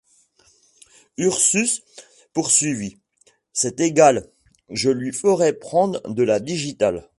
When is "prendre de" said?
5.53-6.23